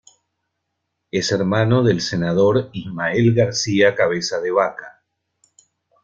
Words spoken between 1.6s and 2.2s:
del